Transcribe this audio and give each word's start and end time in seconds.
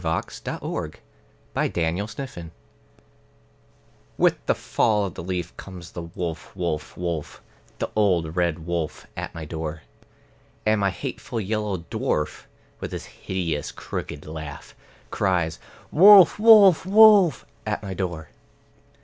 The 0.01 0.59
Red 0.59 0.61
Wolf 0.63 2.37
With 4.17 4.45
the 4.47 4.55
fall 4.55 5.05
of 5.05 5.13
the 5.13 5.21
leaf 5.23 5.55
comes 5.57 5.91
the 5.91 6.01
wolf, 6.01 6.55
wolf, 6.55 6.97
wolf, 6.97 7.43
The 7.77 7.91
old 7.95 8.35
red 8.35 8.65
wolf 8.65 9.05
at 9.15 9.35
my 9.35 9.45
door. 9.45 9.83
And 10.65 10.81
my 10.81 10.89
hateful 10.89 11.39
yellow 11.39 11.85
dwarf, 11.91 12.45
with 12.79 12.91
his 12.93 13.05
hideous 13.05 13.71
crooked 13.71 14.25
laugh, 14.25 14.73
Cries 15.11 15.59
"Wolf, 15.91 16.39
wolf, 16.39 16.83
wolf!" 16.83 17.45
at 17.67 17.83
my 17.83 17.93
door. 17.93 18.29